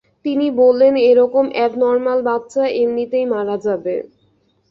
[0.25, 3.95] তিনি বললেন, এ-রকম অ্যাবনর্ম্যাল বাচ্চা এমিতেই মারা যাবে।